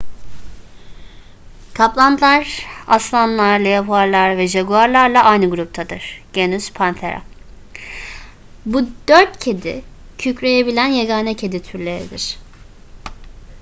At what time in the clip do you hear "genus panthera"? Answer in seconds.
6.33-7.21